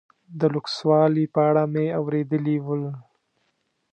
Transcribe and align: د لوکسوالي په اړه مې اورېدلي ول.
د 0.39 0.41
لوکسوالي 0.53 1.25
په 1.33 1.39
اړه 1.49 1.63
مې 1.73 1.85
اورېدلي 1.99 2.57
ول. 2.65 2.83